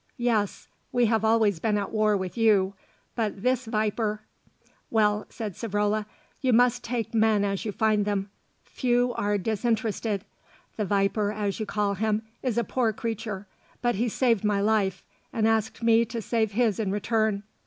"Yes, 0.17 0.67
we 0.91 1.05
have 1.05 1.23
always 1.23 1.59
been 1.59 1.77
at 1.77 1.91
war 1.91 2.17
with 2.17 2.35
you; 2.35 2.73
but 3.15 3.43
this 3.43 3.65
viper" 3.65 4.21
"Well," 4.89 5.27
said 5.29 5.53
Savrola, 5.53 6.07
"you 6.41 6.53
must 6.53 6.83
take 6.83 7.13
men 7.13 7.45
as 7.45 7.65
you 7.65 7.71
find 7.71 8.03
them; 8.03 8.31
few 8.63 9.13
are 9.13 9.37
disinterested. 9.37 10.25
The 10.75 10.85
viper, 10.85 11.31
as 11.31 11.59
you 11.59 11.67
call 11.67 11.93
him, 11.93 12.23
is 12.41 12.57
a 12.57 12.63
poor 12.63 12.93
creature; 12.93 13.45
but 13.83 13.93
he 13.93 14.09
saved 14.09 14.43
my 14.43 14.59
life, 14.59 15.03
and 15.31 15.47
asked 15.47 15.83
me 15.83 16.03
to 16.05 16.19
save 16.19 16.53
his 16.53 16.79
in 16.79 16.89
return. 16.91 17.43